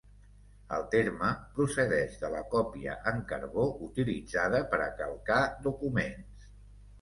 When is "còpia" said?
2.53-2.95